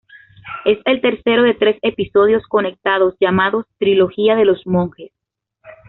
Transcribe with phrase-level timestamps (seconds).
[0.65, 5.11] Es el tercero de tres episodios conectados llamados "Trilogía de los Monjes".